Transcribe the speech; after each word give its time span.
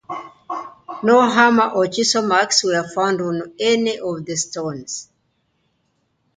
No 1.03 1.27
hammer 1.29 1.67
or 1.75 1.85
chisel 1.85 2.23
marks 2.25 2.63
were 2.63 2.81
found 2.95 3.21
on 3.21 3.53
any 3.59 3.99
of 3.99 4.25
the 4.25 4.35
stones. 4.35 5.11